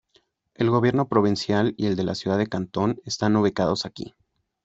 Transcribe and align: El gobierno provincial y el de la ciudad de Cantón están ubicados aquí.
El 0.55 0.71
gobierno 0.71 1.07
provincial 1.07 1.75
y 1.77 1.85
el 1.85 1.95
de 1.95 2.03
la 2.03 2.15
ciudad 2.15 2.39
de 2.39 2.47
Cantón 2.47 2.99
están 3.05 3.35
ubicados 3.35 3.85
aquí. 3.85 4.15